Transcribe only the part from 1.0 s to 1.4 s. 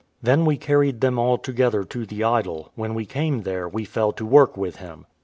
them all